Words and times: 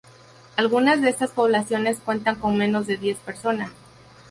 Algunas 0.55 0.99
de 0.99 1.11
estas 1.11 1.29
poblaciones 1.29 1.99
cuentan 1.99 2.33
con 2.39 2.57
menos 2.57 2.87
de 2.87 2.97
diez 2.97 3.19
personas. 3.19 3.69